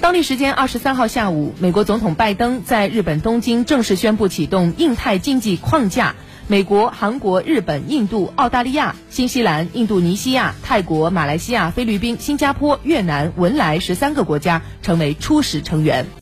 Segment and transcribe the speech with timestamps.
[0.00, 6.14] 当地时间二十三号下午美国总统拜登在日本东京正式宣布启动印太经济框架。
[6.46, 16.06] 美国韩国日本印度澳大利亚新西兰印度尼西亚泰国马来西亚菲律宾新加坡越南文莱十三个国家成为初始成员。